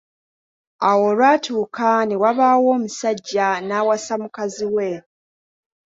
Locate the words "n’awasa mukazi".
3.67-4.65